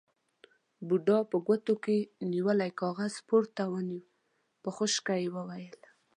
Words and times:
بوډا 0.87 1.17
په 1.31 1.37
ګوتو 1.47 1.73
کې 1.83 1.97
نيولی 2.31 2.71
کاغذ 2.81 3.13
پورته 3.27 3.63
ونيو، 3.71 4.01
په 4.63 4.69
خشکه 4.75 5.15
يې 5.21 5.29
وويل: 5.35 5.77